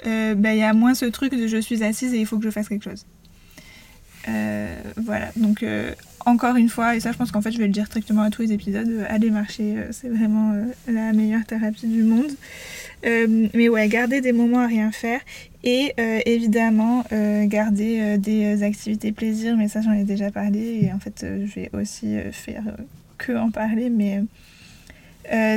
euh, 0.06 0.34
bah, 0.34 0.54
il 0.54 0.58
y 0.58 0.62
a 0.62 0.72
moins 0.72 0.94
ce 0.94 1.04
truc 1.04 1.32
de 1.34 1.46
je 1.46 1.58
suis 1.58 1.82
assise 1.84 2.14
et 2.14 2.18
il 2.18 2.26
faut 2.26 2.38
que 2.38 2.44
je 2.44 2.50
fasse 2.50 2.68
quelque 2.68 2.84
chose. 2.84 3.06
Euh, 4.28 4.74
voilà, 4.96 5.28
donc 5.36 5.64
encore 6.24 6.56
une 6.56 6.68
fois, 6.68 6.96
et 6.96 7.00
ça 7.00 7.12
je 7.12 7.16
pense 7.16 7.30
qu'en 7.30 7.40
fait 7.40 7.52
je 7.52 7.58
vais 7.58 7.68
le 7.68 7.72
dire 7.72 7.86
strictement 7.86 8.22
à 8.22 8.30
tous 8.30 8.42
les 8.42 8.52
épisodes, 8.52 9.06
aller 9.08 9.30
marcher, 9.30 9.76
c'est 9.92 10.08
vraiment 10.08 10.52
la 10.88 11.12
meilleure 11.12 11.44
thérapie 11.46 11.86
du 11.86 12.02
monde. 12.02 12.32
mais 13.04 13.68
ouais, 13.68 13.86
garder 13.86 14.20
des 14.20 14.32
moments 14.32 14.58
à 14.58 14.66
rien 14.66 14.90
faire 14.90 15.20
et 15.62 15.94
évidemment 16.26 17.04
garder 17.44 18.18
des 18.18 18.64
activités 18.64 19.12
plaisir, 19.12 19.56
mais 19.56 19.68
ça 19.68 19.80
j'en 19.80 19.92
ai 19.92 20.02
déjà 20.02 20.32
parlé 20.32 20.80
et 20.82 20.92
en 20.92 20.98
fait 20.98 21.24
je 21.24 21.54
vais 21.54 21.70
aussi 21.72 22.16
faire 22.32 22.64
que 23.18 23.30
en 23.30 23.52
parler, 23.52 23.90
mais 23.90 24.24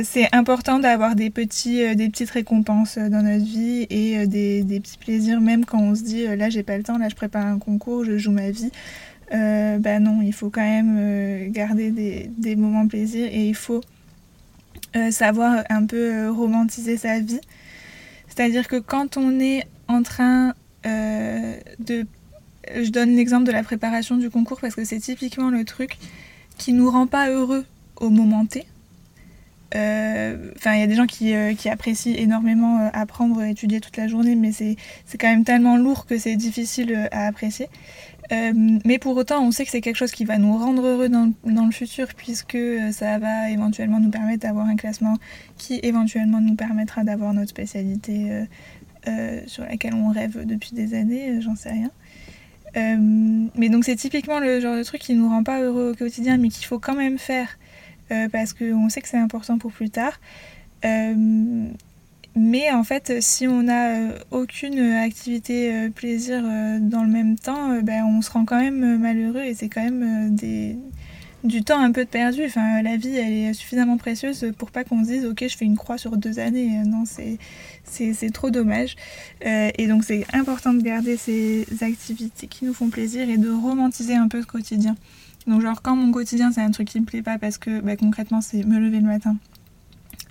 c'est 0.04 0.28
important 0.34 0.78
d'avoir 0.78 1.14
des, 1.14 1.30
petits, 1.30 1.94
des 1.94 2.08
petites 2.08 2.30
récompenses 2.30 2.98
dans 2.98 3.22
notre 3.22 3.44
vie 3.44 3.86
et 3.90 4.26
des, 4.26 4.62
des, 4.62 4.80
petits 4.80 4.98
plaisirs, 4.98 5.40
même 5.40 5.64
quand 5.64 5.80
on 5.80 5.94
se 5.94 6.02
dit 6.02 6.26
là 6.26 6.50
j'ai 6.50 6.62
pas 6.62 6.76
le 6.76 6.82
temps, 6.82 6.98
là 6.98 7.08
je 7.08 7.14
prépare 7.14 7.46
un 7.46 7.58
concours, 7.58 8.04
je 8.04 8.18
joue 8.18 8.32
ma 8.32 8.50
vie. 8.50 8.70
bah 9.30 9.98
non, 10.00 10.22
il 10.22 10.32
faut 10.32 10.50
quand 10.50 10.60
même 10.60 11.50
garder 11.50 11.90
des, 11.90 12.30
des, 12.36 12.56
moments 12.56 12.86
plaisir 12.88 13.28
et 13.30 13.48
il 13.48 13.54
faut 13.54 13.80
savoir 15.10 15.64
un 15.68 15.86
peu 15.86 16.30
romantiser 16.30 16.96
sa 16.96 17.20
vie. 17.20 17.40
C'est-à-dire 18.28 18.66
que 18.68 18.76
quand 18.76 19.16
on 19.16 19.40
est 19.40 19.66
en 19.88 20.02
train 20.02 20.54
de 20.84 22.06
je 22.74 22.90
donne 22.90 23.16
l'exemple 23.16 23.44
de 23.44 23.52
la 23.52 23.62
préparation 23.62 24.16
du 24.16 24.30
concours 24.30 24.60
parce 24.60 24.74
que 24.74 24.84
c'est 24.84 25.00
typiquement 25.00 25.50
le 25.50 25.64
truc 25.64 25.98
qui 26.58 26.72
nous 26.72 26.90
rend 26.90 27.06
pas 27.06 27.30
heureux 27.30 27.64
au 27.96 28.10
moment 28.10 28.46
T. 28.46 28.66
Euh, 29.76 30.50
enfin, 30.56 30.74
il 30.74 30.80
y 30.80 30.82
a 30.82 30.86
des 30.86 30.94
gens 30.94 31.06
qui, 31.06 31.34
euh, 31.34 31.54
apprécient 31.66 32.14
énormément 32.16 32.80
euh, 32.80 32.88
apprendre, 32.92 33.42
étudier 33.42 33.80
toute 33.80 33.96
la 33.96 34.08
journée, 34.08 34.34
mais 34.34 34.52
c'est 34.52 34.76
quand 35.18 35.28
même 35.28 35.44
tellement 35.44 35.76
lourd 35.76 36.06
que 36.06 36.18
c'est 36.18 36.36
difficile 36.36 37.08
à 37.12 37.26
apprécier. 37.26 37.68
mais 38.30 38.98
pour 38.98 39.16
autant, 39.16 39.44
on 39.44 39.50
sait 39.50 39.64
que 39.64 39.70
c'est 39.70 39.80
quelque 39.80 39.96
chose 39.96 40.12
qui 40.12 40.24
va 40.24 40.38
nous 40.38 40.56
rendre 40.56 40.86
heureux 40.86 41.08
dans, 41.08 41.32
le 41.44 41.72
futur, 41.72 42.08
puisque 42.16 42.58
ça 42.92 43.18
va 43.18 43.50
éventuellement 43.50 44.00
nous 44.00 44.10
permettre 44.10 44.42
d'avoir 44.42 44.66
un 44.66 44.76
classement 44.76 45.16
qui 45.56 45.80
éventuellement 45.82 46.40
nous 46.40 46.54
permettra 46.54 47.02
d'avoir 47.04 47.34
notre 47.34 47.50
spécialité 47.50 48.46
sur 49.46 49.64
laquelle 49.64 49.94
on 49.94 50.10
rêve 50.10 50.44
depuis 50.44 50.74
des 50.74 50.94
années, 50.94 51.40
j'en 51.40 51.56
sais 51.56 51.70
rien. 51.70 51.90
Mais 52.74 53.68
donc 53.68 53.84
c'est 53.84 53.96
typiquement 53.96 54.38
le 54.38 54.60
genre 54.60 54.76
de 54.76 54.82
truc 54.84 55.00
qui 55.00 55.14
nous 55.14 55.28
rend 55.28 55.42
pas 55.42 55.60
heureux 55.60 55.92
au 55.92 55.96
quotidien, 55.96 56.36
mais 56.36 56.48
qu'il 56.48 56.66
faut 56.66 56.78
quand 56.78 56.94
même 56.94 57.18
faire 57.18 57.58
parce 58.32 58.52
qu'on 58.52 58.88
sait 58.88 59.00
que 59.00 59.08
c'est 59.08 59.18
important 59.18 59.58
pour 59.58 59.72
plus 59.72 59.90
tard. 59.90 60.20
Euh, 60.84 61.66
mais 62.36 62.70
en 62.70 62.84
fait, 62.84 63.20
si 63.20 63.48
on 63.48 63.64
n'a 63.64 64.12
aucune 64.30 64.78
activité 64.80 65.90
plaisir 65.90 66.42
dans 66.42 67.02
le 67.02 67.10
même 67.10 67.36
temps, 67.36 67.80
ben, 67.82 68.04
on 68.04 68.22
se 68.22 68.30
rend 68.30 68.44
quand 68.44 68.60
même 68.60 68.98
malheureux 68.98 69.42
et 69.42 69.54
c'est 69.54 69.68
quand 69.68 69.82
même 69.82 70.36
du 71.44 71.62
temps 71.62 71.80
un 71.80 71.92
peu 71.92 72.04
perdu. 72.04 72.44
Enfin, 72.44 72.82
la 72.82 72.96
vie, 72.96 73.16
elle 73.16 73.32
est 73.32 73.54
suffisamment 73.54 73.96
précieuse 73.96 74.52
pour 74.58 74.70
pas 74.70 74.84
qu'on 74.84 75.04
se 75.04 75.10
dise, 75.10 75.26
ok, 75.26 75.44
je 75.48 75.56
fais 75.56 75.64
une 75.64 75.76
croix 75.76 75.98
sur 75.98 76.16
deux 76.16 76.38
années. 76.38 76.82
Non, 76.84 77.04
c'est 77.04 78.30
trop 78.32 78.50
dommage. 78.50 78.96
Euh, 79.46 79.70
et 79.76 79.86
donc, 79.86 80.04
c'est 80.04 80.24
important 80.32 80.74
de 80.74 80.82
garder 80.82 81.16
ces 81.16 81.66
activités 81.80 82.46
qui 82.46 82.64
nous 82.64 82.74
font 82.74 82.90
plaisir 82.90 83.28
et 83.28 83.36
de 83.36 83.50
romantiser 83.50 84.14
un 84.14 84.28
peu 84.28 84.42
ce 84.42 84.46
quotidien. 84.46 84.96
Donc, 85.46 85.62
genre, 85.62 85.82
quand 85.82 85.96
mon 85.96 86.12
quotidien, 86.12 86.52
c'est 86.52 86.62
un 86.62 86.70
truc 86.70 86.88
qui 86.88 87.00
me 87.00 87.06
plaît 87.06 87.22
pas 87.22 87.38
parce 87.38 87.58
que 87.58 87.80
bah, 87.80 87.96
concrètement, 87.96 88.40
c'est 88.40 88.64
me 88.64 88.78
lever 88.78 89.00
le 89.00 89.06
matin, 89.06 89.36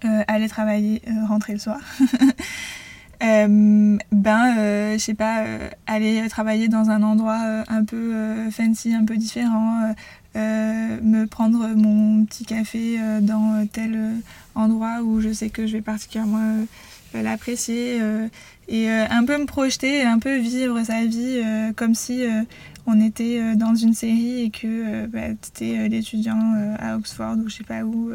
euh, 0.06 0.24
aller 0.28 0.48
travailler, 0.48 1.02
euh, 1.08 1.26
rentrer 1.28 1.54
le 1.54 1.60
soir. 1.60 1.80
ben, 3.22 3.98
je 4.12 4.98
sais 4.98 5.14
pas, 5.14 5.46
aller 5.88 6.28
travailler 6.30 6.68
dans 6.70 6.90
un 6.90 7.04
endroit 7.04 7.64
un 7.68 7.84
peu 7.84 8.50
fancy, 8.50 8.94
un 8.94 9.04
peu 9.04 9.18
différent, 9.18 9.94
euh, 10.36 11.00
me 11.02 11.26
prendre 11.26 11.68
mon 11.70 12.24
petit 12.24 12.46
café 12.46 12.98
euh, 13.00 13.20
dans 13.20 13.66
tel 13.66 13.96
euh, 13.96 14.14
endroit 14.54 15.02
où 15.02 15.22
je 15.22 15.34
sais 15.34 15.50
que 15.50 15.66
je 15.66 15.74
vais 15.74 15.82
particulièrement 15.82 16.66
l'apprécier 17.16 18.00
et 18.68 18.88
un 18.88 19.26
peu 19.26 19.40
me 19.40 19.46
projeter, 19.46 20.04
un 20.04 20.20
peu 20.20 20.38
vivre 20.38 20.84
sa 20.84 21.06
vie 21.06 21.42
comme 21.76 21.96
si 21.96 22.24
on 22.90 23.02
était 23.02 23.56
dans 23.56 23.76
une 23.76 23.94
série 23.94 24.42
et 24.44 24.50
que 24.50 25.06
bah, 25.08 25.30
tu 25.30 25.66
étais 25.66 25.90
l'étudiant 25.90 26.54
à 26.80 26.96
Oxford 26.98 27.38
ou 27.38 27.50
je 27.50 27.56
sais 27.58 27.64
pas 27.64 27.84
où 27.84 28.12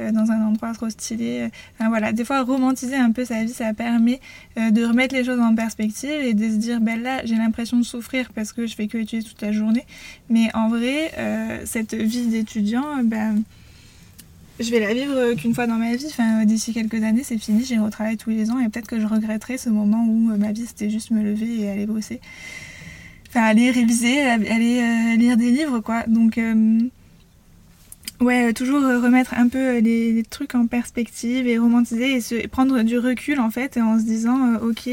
euh, 0.00 0.12
dans 0.12 0.30
un 0.30 0.46
endroit 0.46 0.74
trop 0.74 0.90
stylé. 0.90 1.48
Enfin, 1.74 1.88
voilà, 1.88 2.12
des 2.12 2.24
fois 2.24 2.42
romantiser 2.42 2.96
un 2.96 3.12
peu 3.12 3.24
sa 3.24 3.44
vie, 3.44 3.52
ça 3.52 3.72
permet 3.72 4.20
euh, 4.58 4.70
de 4.70 4.84
remettre 4.84 5.14
les 5.14 5.24
choses 5.24 5.40
en 5.40 5.54
perspective 5.54 6.10
et 6.10 6.34
de 6.34 6.50
se 6.50 6.56
dire, 6.56 6.80
ben 6.82 7.00
là, 7.00 7.24
j'ai 7.24 7.36
l'impression 7.36 7.78
de 7.78 7.82
souffrir 7.82 8.30
parce 8.34 8.52
que 8.52 8.66
je 8.66 8.74
fais 8.74 8.88
que 8.88 8.98
étudier 8.98 9.22
toute 9.22 9.40
la 9.40 9.52
journée. 9.52 9.86
Mais 10.28 10.54
en 10.54 10.68
vrai, 10.68 11.12
euh, 11.16 11.62
cette 11.64 11.94
vie 11.94 12.26
d'étudiant, 12.26 13.02
ben, 13.04 13.42
je 14.60 14.70
vais 14.70 14.80
la 14.80 14.92
vivre 14.92 15.32
qu'une 15.34 15.54
fois 15.54 15.66
dans 15.66 15.76
ma 15.76 15.96
vie. 15.96 16.06
Enfin, 16.08 16.44
d'ici 16.44 16.74
quelques 16.74 17.02
années, 17.02 17.22
c'est 17.22 17.38
fini, 17.38 17.64
j'ai 17.64 17.78
retravaillé 17.78 18.18
tous 18.18 18.30
les 18.30 18.50
ans 18.50 18.58
et 18.58 18.68
peut-être 18.68 18.88
que 18.88 19.00
je 19.00 19.06
regretterai 19.06 19.56
ce 19.56 19.70
moment 19.70 20.04
où 20.04 20.36
ma 20.36 20.52
vie 20.52 20.66
c'était 20.66 20.90
juste 20.90 21.10
me 21.10 21.22
lever 21.22 21.60
et 21.60 21.70
aller 21.70 21.86
bosser. 21.86 22.20
Aller 23.36 23.70
réviser, 23.70 24.22
aller 24.22 25.16
lire 25.16 25.36
des 25.36 25.50
livres, 25.50 25.80
quoi. 25.80 26.04
Donc, 26.06 26.38
Ouais, 28.20 28.48
euh, 28.48 28.52
toujours 28.54 28.82
euh, 28.82 28.98
remettre 28.98 29.34
un 29.34 29.48
peu 29.48 29.76
euh, 29.76 29.80
les, 29.80 30.22
trucs 30.28 30.54
en 30.54 30.66
perspective 30.66 31.46
et 31.46 31.58
romantiser 31.58 32.18
et, 32.30 32.48
prendre 32.48 32.82
du 32.82 32.98
recul 32.98 33.40
en 33.40 33.50
fait 33.50 33.76
en 33.76 33.98
se 33.98 34.04
disant 34.04 34.56
ok 34.56 34.88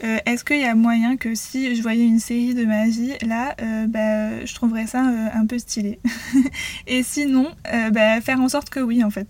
est-ce 0.00 0.44
qu'il 0.44 0.60
y 0.60 0.64
a 0.64 0.74
moyen 0.74 1.16
que 1.16 1.34
si 1.34 1.74
je 1.74 1.82
voyais 1.82 2.04
une 2.04 2.18
série 2.18 2.54
de 2.54 2.64
ma 2.64 2.86
vie 2.86 3.12
là 3.26 3.54
bah, 3.86 4.44
je 4.44 4.54
trouverais 4.54 4.86
ça 4.86 5.00
un 5.00 5.46
peu 5.46 5.58
stylé? 5.58 5.98
Et 6.86 7.02
sinon 7.02 7.48
bah, 7.92 8.20
faire 8.20 8.40
en 8.40 8.48
sorte 8.48 8.70
que 8.70 8.80
oui 8.80 9.04
en 9.04 9.10
fait. 9.10 9.28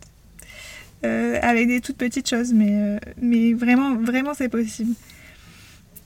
Avec 1.03 1.69
des 1.69 1.81
toutes 1.81 1.99
petites 1.99 2.29
choses 2.29 2.53
mais, 2.53 2.99
mais 3.21 3.53
vraiment 3.53 3.95
vraiment 3.95 4.33
c'est 4.35 4.49
possible 4.49 4.95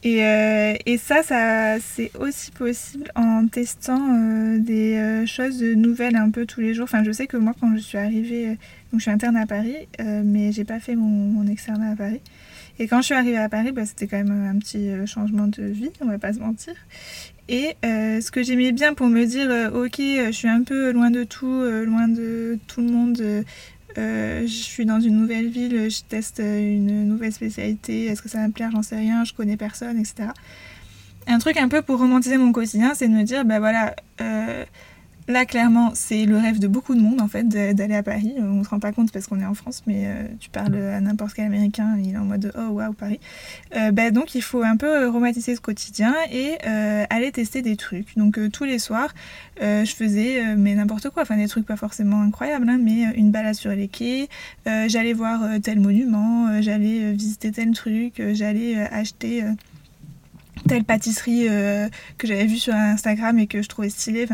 et, 0.04 0.24
euh, 0.24 0.74
et, 0.86 0.96
ça, 0.96 1.24
ça 1.24 1.80
c'est 1.80 2.12
aussi 2.16 2.52
possible 2.52 3.10
en 3.16 3.48
testant 3.48 4.14
euh, 4.14 4.58
des 4.58 4.96
euh, 4.96 5.26
choses 5.26 5.60
nouvelles 5.60 6.14
un 6.14 6.30
peu 6.30 6.46
tous 6.46 6.60
les 6.60 6.72
jours. 6.72 6.84
Enfin, 6.84 7.02
je 7.02 7.10
sais 7.10 7.26
que 7.26 7.36
moi, 7.36 7.52
quand 7.60 7.74
je 7.74 7.80
suis 7.80 7.98
arrivée, 7.98 8.46
donc 8.92 9.00
je 9.00 9.02
suis 9.02 9.10
interne 9.10 9.36
à 9.36 9.46
Paris, 9.46 9.88
mais 9.98 10.52
j'ai 10.52 10.64
pas 10.64 10.78
fait 10.78 10.94
mon, 10.94 11.08
mon, 11.08 11.46
externat 11.48 11.92
à 11.92 11.96
Paris. 11.96 12.20
Et 12.78 12.86
quand 12.86 12.98
je 13.00 13.06
suis 13.06 13.14
arrivée 13.14 13.38
à 13.38 13.48
Paris, 13.48 13.72
bah, 13.72 13.84
c'était 13.86 14.06
quand 14.06 14.18
même 14.18 14.46
un 14.48 14.56
petit 14.58 14.88
changement 15.06 15.48
de 15.48 15.64
vie, 15.64 15.90
on 16.00 16.06
va 16.06 16.18
pas 16.18 16.32
se 16.32 16.38
mentir. 16.38 16.74
Et 17.48 17.74
ce 17.82 18.30
que 18.30 18.42
j'aimais 18.44 18.70
bien 18.70 18.94
pour 18.94 19.08
me 19.08 19.24
dire, 19.24 19.72
ok, 19.74 19.96
je 19.98 20.30
suis 20.30 20.48
un 20.48 20.62
peu 20.62 20.92
loin 20.92 21.10
de 21.10 21.24
tout, 21.24 21.62
loin 21.86 22.06
de 22.06 22.56
tout 22.68 22.82
le 22.82 22.90
monde, 22.92 23.44
euh, 23.98 24.42
je 24.42 24.46
suis 24.46 24.86
dans 24.86 25.00
une 25.00 25.16
nouvelle 25.16 25.48
ville, 25.48 25.90
je 25.90 26.02
teste 26.08 26.38
une 26.38 27.06
nouvelle 27.06 27.32
spécialité, 27.32 28.06
est-ce 28.06 28.22
que 28.22 28.28
ça 28.28 28.38
va 28.38 28.46
me 28.46 28.52
plaire, 28.52 28.70
j'en 28.70 28.82
sais 28.82 28.96
rien, 28.96 29.24
je 29.24 29.32
connais 29.32 29.56
personne, 29.56 29.98
etc. 29.98 30.30
Un 31.26 31.38
truc 31.38 31.56
un 31.56 31.68
peu 31.68 31.82
pour 31.82 31.98
romantiser 31.98 32.38
mon 32.38 32.52
quotidien, 32.52 32.94
c'est 32.94 33.08
de 33.08 33.12
me 33.12 33.24
dire, 33.24 33.44
ben 33.44 33.58
voilà, 33.58 33.96
euh, 34.20 34.64
Là, 35.28 35.44
clairement, 35.44 35.90
c'est 35.92 36.24
le 36.24 36.38
rêve 36.38 36.58
de 36.58 36.68
beaucoup 36.68 36.94
de 36.94 37.00
monde, 37.02 37.20
en 37.20 37.28
fait, 37.28 37.46
d'aller 37.46 37.94
à 37.94 38.02
Paris. 38.02 38.32
On 38.38 38.60
ne 38.60 38.64
se 38.64 38.70
rend 38.70 38.80
pas 38.80 38.92
compte 38.92 39.12
parce 39.12 39.26
qu'on 39.26 39.38
est 39.40 39.44
en 39.44 39.52
France, 39.52 39.82
mais 39.86 40.04
euh, 40.06 40.26
tu 40.40 40.48
parles 40.48 40.74
à 40.74 41.02
n'importe 41.02 41.34
quel 41.34 41.44
Américain, 41.44 41.98
il 42.02 42.14
est 42.14 42.16
en 42.16 42.24
mode 42.24 42.50
oh 42.56 42.70
waouh, 42.70 42.94
Paris. 42.94 43.20
Euh, 43.76 43.90
bah, 43.90 44.10
donc, 44.10 44.34
il 44.34 44.40
faut 44.40 44.62
un 44.62 44.78
peu 44.78 45.06
romantiser 45.10 45.54
ce 45.54 45.60
quotidien 45.60 46.14
et 46.32 46.56
euh, 46.66 47.04
aller 47.10 47.30
tester 47.30 47.60
des 47.60 47.76
trucs. 47.76 48.16
Donc, 48.16 48.40
tous 48.52 48.64
les 48.64 48.78
soirs, 48.78 49.12
je 49.60 49.92
faisais, 49.94 50.56
mais 50.56 50.74
n'importe 50.74 51.10
quoi, 51.10 51.24
enfin, 51.24 51.36
des 51.36 51.48
trucs 51.48 51.66
pas 51.66 51.76
forcément 51.76 52.22
incroyables, 52.22 52.66
hein, 52.66 52.78
mais 52.82 53.02
une 53.14 53.30
balade 53.30 53.54
sur 53.54 53.72
les 53.72 53.88
quais, 53.88 54.28
j'allais 54.64 55.12
voir 55.12 55.42
tel 55.62 55.78
monument, 55.78 56.62
j'allais 56.62 57.12
visiter 57.12 57.52
tel 57.52 57.72
truc, 57.72 58.22
j'allais 58.32 58.78
acheter 58.78 59.44
telle 60.66 60.84
pâtisserie 60.84 61.46
euh, 61.48 61.88
que 62.16 62.26
j'avais 62.26 62.46
vue 62.46 62.58
sur 62.58 62.74
Instagram 62.74 63.38
et 63.38 63.46
que 63.46 63.62
je 63.62 63.68
trouvais 63.68 63.90
stylée. 63.90 64.26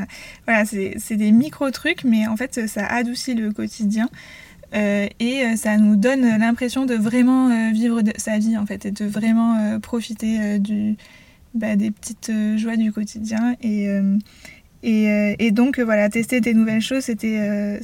Voilà, 0.47 0.65
c'est 0.65 1.17
des 1.17 1.33
micro-trucs, 1.33 2.05
mais 2.05 2.27
en 2.27 2.37
fait, 2.37 2.67
ça 2.69 2.87
adoucit 2.87 3.35
le 3.35 3.53
quotidien. 3.53 4.09
Euh, 4.75 5.07
et 5.21 5.45
euh, 5.45 5.57
ça 5.57 5.77
nous 5.77 5.97
donne 5.97 6.23
l'impression 6.39 6.85
de 6.85 6.95
vraiment 6.95 7.71
vivre 7.73 8.01
sa 8.17 8.39
vie, 8.39 8.57
en 8.57 8.67
fait, 8.67 8.87
et 8.87 8.91
de 8.91 9.05
vraiment 9.05 9.79
profiter 9.81 10.59
du, 10.59 10.97
bah, 11.55 11.77
des 11.77 11.91
petites 11.91 12.33
joies 12.57 12.77
du 12.77 12.93
quotidien. 12.93 13.57
Et, 13.63 13.89
et, 14.83 15.37
et, 15.39 15.51
donc, 15.51 15.79
voilà, 15.79 16.09
tester 16.09 16.41
des 16.41 16.55
nouvelles 16.55 16.81
choses, 16.81 17.05
c'était 17.05 17.81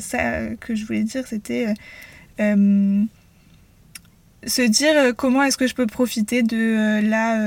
ça 0.00 0.46
que 0.60 0.74
je 0.74 0.86
voulais 0.86 1.04
dire, 1.04 1.26
c'était 1.26 1.74
se 4.46 4.62
dire 4.62 4.96
euh, 4.96 5.12
comment 5.12 5.42
est-ce 5.42 5.56
que 5.56 5.66
je 5.66 5.74
peux 5.74 5.86
profiter 5.86 6.42
de 6.42 6.56
euh, 6.56 7.00
là 7.00 7.38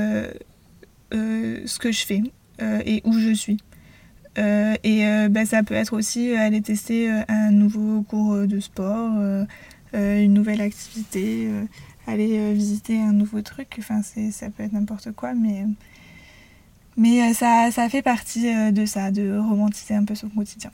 euh, 1.12 1.62
ce 1.66 1.78
que 1.78 1.92
je 1.92 2.04
fais 2.04 2.22
et 2.58 3.02
où 3.04 3.12
je 3.12 3.34
suis. 3.34 3.58
et 4.38 5.28
bah, 5.28 5.44
ça 5.44 5.62
peut 5.62 5.74
être 5.74 5.92
aussi 5.92 6.34
aller 6.34 6.62
tester 6.62 7.10
un 7.28 7.50
nouveau 7.50 8.00
cours 8.00 8.46
de 8.46 8.60
sport, 8.60 9.12
une 9.92 10.32
nouvelle 10.32 10.62
activité, 10.62 11.50
aller 12.06 12.54
visiter 12.54 12.98
un 12.98 13.12
nouveau 13.12 13.42
truc. 13.42 13.76
Enfin, 13.78 14.00
ça 14.02 14.48
peut 14.48 14.62
être 14.62 14.72
n'importe 14.72 15.12
quoi, 15.12 15.34
mais, 15.34 15.66
mais 16.96 17.34
ça, 17.34 17.68
ça 17.70 17.90
fait 17.90 18.00
partie 18.00 18.72
de 18.72 18.86
ça, 18.86 19.10
de 19.10 19.36
romantiser 19.36 19.94
un 19.94 20.04
peu 20.04 20.14
son 20.14 20.30
quotidien. 20.30 20.70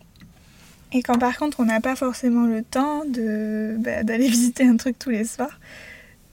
Et 0.92 1.02
quand 1.02 1.18
par 1.18 1.36
contre 1.36 1.58
on 1.58 1.64
n'a 1.64 1.80
pas 1.80 1.96
forcément 1.96 2.46
le 2.46 2.62
temps 2.62 3.02
bah, 3.08 4.04
d'aller 4.04 4.28
visiter 4.30 4.64
un 4.64 4.76
truc 4.76 5.00
tous 5.00 5.10
les 5.10 5.24
soirs, 5.24 5.58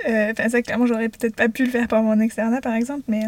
euh, 0.08 0.32
enfin, 0.32 0.50
ça, 0.50 0.62
clairement, 0.62 0.86
j'aurais 0.86 1.10
peut-être 1.10 1.36
pas 1.36 1.50
pu 1.50 1.66
le 1.66 1.72
faire 1.72 1.88
pour 1.88 2.00
mon 2.00 2.20
externat, 2.20 2.62
par 2.62 2.74
exemple, 2.74 3.04
mais 3.08 3.24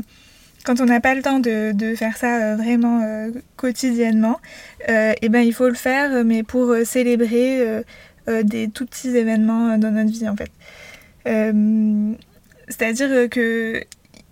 quand 0.63 0.79
on 0.79 0.85
n'a 0.85 1.01
pas 1.01 1.15
le 1.15 1.21
temps 1.21 1.39
de, 1.39 1.95
faire 1.95 2.17
ça 2.17 2.37
euh, 2.37 2.55
vraiment 2.55 3.01
euh, 3.03 3.31
quotidiennement, 3.57 4.39
eh 4.87 5.29
ben, 5.29 5.41
il 5.41 5.53
faut 5.53 5.67
le 5.67 5.75
faire, 5.75 6.23
mais 6.23 6.43
pour 6.43 6.75
célébrer 6.85 7.83
des 8.43 8.69
tout 8.69 8.85
petits 8.85 9.15
événements 9.15 9.77
dans 9.77 9.91
notre 9.91 10.11
vie 10.11 10.27
en 10.29 10.35
fait. 10.35 10.51
C'est-à-dire 12.67 13.29
que 13.29 13.83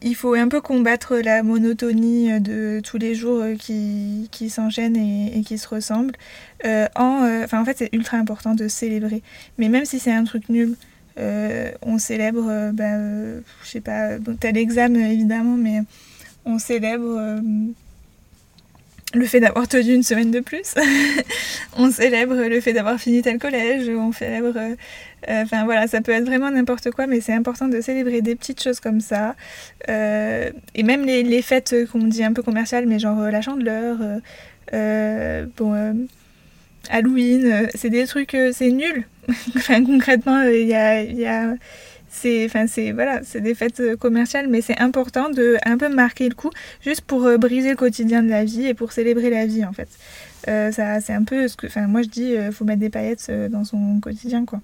il 0.01 0.15
faut 0.15 0.33
un 0.33 0.47
peu 0.47 0.61
combattre 0.61 1.17
la 1.17 1.43
monotonie 1.43 2.39
de 2.39 2.79
tous 2.81 2.97
les 2.97 3.15
jours 3.15 3.43
qui, 3.59 4.49
s'enchaînent 4.49 4.95
et, 4.95 5.41
qui 5.41 5.57
se 5.57 5.67
ressemblent. 5.67 6.15
en, 6.65 7.45
en 7.51 7.65
fait, 7.65 7.77
c'est 7.77 7.89
ultra 7.93 8.17
important 8.17 8.55
de 8.55 8.67
célébrer. 8.67 9.21
Mais 9.57 9.69
même 9.69 9.85
si 9.85 9.99
c'est 9.99 10.11
un 10.11 10.23
truc 10.23 10.49
nul, 10.49 10.75
on 11.81 11.97
célèbre, 11.97 12.71
bah, 12.73 12.97
je 13.63 13.69
sais 13.69 13.81
pas, 13.81 14.17
t'as 14.39 14.51
l'examen 14.51 15.09
évidemment, 15.09 15.57
mais 15.57 15.81
on 16.45 16.59
célèbre 16.59 17.41
le 19.13 19.25
fait 19.25 19.39
d'avoir 19.39 19.67
tenu 19.67 19.93
une 19.93 20.03
semaine 20.03 20.31
de 20.31 20.39
plus. 20.39 20.75
on 21.77 21.91
célèbre 21.91 22.35
le 22.35 22.61
fait 22.61 22.73
d'avoir 22.73 22.99
fini 22.99 23.21
tel 23.21 23.39
collège. 23.39 23.89
On 23.89 24.11
célèbre. 24.11 24.53
Euh, 24.55 24.75
euh, 25.27 25.43
enfin 25.43 25.65
voilà, 25.65 25.87
ça 25.87 26.01
peut 26.01 26.11
être 26.11 26.25
vraiment 26.25 26.51
n'importe 26.51 26.91
quoi, 26.91 27.07
mais 27.07 27.19
c'est 27.19 27.33
important 27.33 27.67
de 27.67 27.81
célébrer 27.81 28.21
des 28.21 28.35
petites 28.35 28.61
choses 28.61 28.79
comme 28.79 29.01
ça. 29.01 29.35
Euh, 29.89 30.51
et 30.75 30.83
même 30.83 31.05
les, 31.05 31.23
les 31.23 31.41
fêtes 31.41 31.75
qu'on 31.91 32.03
dit 32.05 32.23
un 32.23 32.33
peu 32.33 32.43
commerciales, 32.43 32.85
mais 32.85 32.99
genre 32.99 33.19
la 33.19 33.41
chandeleur, 33.41 33.97
bon, 35.57 36.07
Halloween, 36.89 37.67
c'est 37.73 37.89
des 37.89 38.05
trucs, 38.05 38.37
c'est 38.53 38.71
nul. 38.71 39.05
enfin 39.55 39.83
concrètement, 39.83 40.41
il 40.43 40.67
y 40.67 40.73
a, 40.73 41.55
c'est 42.09 42.45
enfin 42.45 42.67
c'est 42.67 42.91
voilà 42.91 43.21
c'est 43.23 43.41
des 43.41 43.53
fêtes 43.53 43.79
euh, 43.79 43.95
commerciales 43.95 44.47
mais 44.47 44.61
c'est 44.61 44.79
important 44.79 45.29
de 45.29 45.57
un 45.65 45.77
peu 45.77 45.89
marquer 45.89 46.27
le 46.27 46.35
coup 46.35 46.49
juste 46.81 47.01
pour 47.01 47.25
euh, 47.25 47.37
briser 47.37 47.69
le 47.69 47.75
quotidien 47.75 48.23
de 48.23 48.29
la 48.29 48.43
vie 48.43 48.65
et 48.65 48.73
pour 48.73 48.91
célébrer 48.91 49.29
la 49.29 49.45
vie 49.45 49.63
en 49.63 49.73
fait. 49.73 49.89
Euh, 50.47 50.71
ça 50.71 50.99
c'est 51.01 51.13
un 51.13 51.23
peu 51.23 51.47
ce 51.47 51.55
que 51.55 51.67
enfin 51.67 51.87
moi 51.87 52.01
je 52.01 52.09
dis 52.09 52.35
faut 52.51 52.65
mettre 52.65 52.79
des 52.79 52.89
paillettes 52.89 53.31
dans 53.51 53.63
son 53.63 53.99
quotidien 53.99 54.45
quoi 54.45 54.61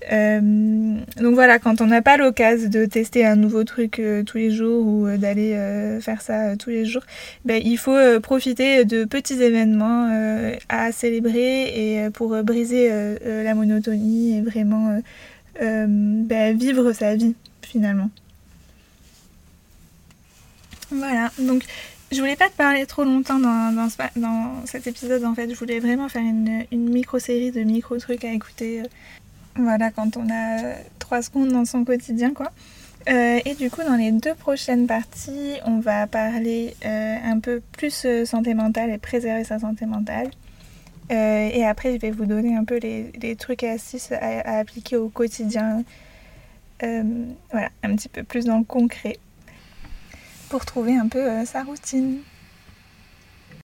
donc 0.00 1.34
voilà 1.34 1.58
quand 1.58 1.80
on 1.80 1.86
n'a 1.86 2.02
pas 2.02 2.16
l'occasion 2.16 2.68
de 2.68 2.86
tester 2.86 3.26
un 3.26 3.36
nouveau 3.36 3.64
truc 3.64 4.00
tous 4.26 4.38
les 4.38 4.50
jours 4.50 4.86
ou 4.86 5.08
d'aller 5.16 5.98
faire 6.00 6.22
ça 6.22 6.56
tous 6.56 6.70
les 6.70 6.84
jours 6.84 7.02
ben, 7.44 7.60
il 7.64 7.76
faut 7.78 7.98
profiter 8.22 8.84
de 8.84 9.04
petits 9.04 9.42
événements 9.42 10.08
à 10.68 10.92
célébrer 10.92 12.04
et 12.04 12.10
pour 12.10 12.40
briser 12.44 12.90
la 13.24 13.54
monotonie 13.54 14.38
et 14.38 14.40
vraiment 14.40 15.00
euh, 15.60 15.86
bah, 15.88 16.52
vivre 16.52 16.92
sa 16.92 17.16
vie 17.16 17.34
finalement. 17.62 18.10
Voilà, 20.90 21.30
donc 21.38 21.64
je 22.12 22.18
voulais 22.20 22.36
pas 22.36 22.48
te 22.48 22.56
parler 22.56 22.86
trop 22.86 23.04
longtemps 23.04 23.38
dans, 23.38 23.88
dans, 24.16 24.66
cet 24.66 24.86
épisode 24.86 25.24
en 25.24 25.34
fait, 25.34 25.50
je 25.50 25.54
voulais 25.54 25.80
vraiment 25.80 26.08
faire 26.08 26.22
une, 26.22 26.64
micro-série 26.72 27.50
de 27.50 27.60
micro-trucs 27.62 28.24
à 28.24 28.32
écouter. 28.32 28.82
Euh, 29.58 29.62
voilà, 29.62 29.90
quand 29.90 30.16
on 30.16 30.28
a 30.30 30.74
trois 30.98 31.22
secondes 31.22 31.52
dans 31.52 31.64
son 31.64 31.84
quotidien 31.84 32.32
quoi. 32.32 32.50
Euh, 33.08 33.40
et 33.44 33.54
du 33.54 33.70
coup, 33.70 33.82
dans 33.82 33.96
les 33.96 34.12
deux 34.12 34.34
prochaines 34.34 34.86
parties, 34.86 35.54
on 35.64 35.80
va 35.80 36.06
parler 36.06 36.74
un 36.84 37.38
peu 37.40 37.62
plus 37.72 38.06
santé 38.24 38.54
mentale 38.54 38.90
et 38.90 38.98
préserver 38.98 39.44
sa 39.44 39.58
santé 39.58 39.86
mentale. 39.86 40.30
Euh, 41.10 41.50
et 41.52 41.64
après, 41.64 41.94
je 41.94 41.98
vais 41.98 42.10
vous 42.10 42.26
donner 42.26 42.54
un 42.54 42.64
peu 42.64 42.78
les, 42.78 43.36
trucs 43.36 43.62
et 43.62 43.70
astuces 43.70 44.12
à, 44.12 44.58
appliquer 44.58 44.96
au 44.96 45.08
quotidien. 45.08 45.84
Euh, 46.82 47.02
voilà, 47.50 47.70
un 47.82 47.96
petit 47.96 48.08
peu 48.08 48.22
plus 48.22 48.44
dans 48.44 48.58
le 48.58 48.64
concret 48.64 49.16
pour 50.48 50.64
trouver 50.64 50.96
un 50.96 51.08
peu 51.08 51.18
euh, 51.18 51.44
sa 51.44 51.62
routine. 51.62 52.18